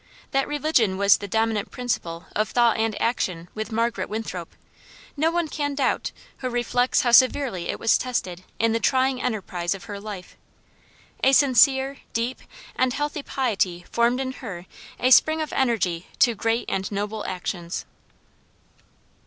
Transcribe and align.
That 0.31 0.47
religion 0.47 0.97
was 0.97 1.17
the 1.17 1.27
dominant 1.27 1.69
principle 1.69 2.25
of 2.35 2.49
thought 2.49 2.75
and 2.75 2.99
action 2.99 3.49
with 3.53 3.71
Margaret 3.71 4.09
Winthrop, 4.09 4.55
no 5.15 5.29
one 5.29 5.47
can 5.47 5.75
doubt 5.75 6.11
who 6.39 6.49
reflects 6.49 7.01
how 7.01 7.11
severely 7.11 7.69
it 7.69 7.79
was 7.79 7.99
tested 7.99 8.43
in 8.57 8.71
the 8.71 8.79
trying 8.79 9.21
enterprise 9.21 9.75
of 9.75 9.83
her 9.83 9.99
life. 9.99 10.35
A 11.23 11.33
sincere, 11.33 11.97
deep, 12.13 12.39
and 12.75 12.93
healthful 12.93 13.21
piety 13.21 13.85
formed 13.91 14.19
in 14.19 14.31
her 14.31 14.65
a 14.99 15.11
spring 15.11 15.39
of 15.39 15.53
energy 15.53 16.07
to 16.17 16.33
great 16.33 16.65
and 16.67 16.91
noble 16.91 17.23
actions. 17.27 17.85